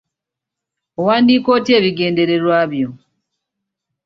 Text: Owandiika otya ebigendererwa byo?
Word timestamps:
Owandiika 0.99 1.49
otya 1.57 1.73
ebigendererwa 1.79 2.57
byo? 2.71 2.89